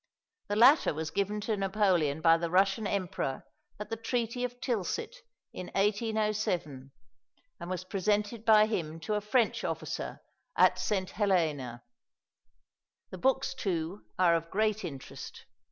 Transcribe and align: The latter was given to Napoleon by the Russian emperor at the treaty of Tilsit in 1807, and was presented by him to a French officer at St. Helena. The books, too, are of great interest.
The 0.47 0.55
latter 0.55 0.95
was 0.95 1.11
given 1.11 1.39
to 1.41 1.55
Napoleon 1.55 2.21
by 2.21 2.35
the 2.35 2.49
Russian 2.49 2.87
emperor 2.87 3.45
at 3.79 3.91
the 3.91 3.95
treaty 3.95 4.43
of 4.43 4.59
Tilsit 4.59 5.17
in 5.53 5.67
1807, 5.75 6.89
and 7.59 7.69
was 7.69 7.83
presented 7.83 8.43
by 8.43 8.65
him 8.65 8.99
to 9.01 9.13
a 9.13 9.21
French 9.21 9.63
officer 9.63 10.19
at 10.57 10.79
St. 10.79 11.11
Helena. 11.11 11.83
The 13.11 13.19
books, 13.19 13.53
too, 13.53 14.01
are 14.17 14.33
of 14.35 14.49
great 14.49 14.83
interest. 14.83 15.45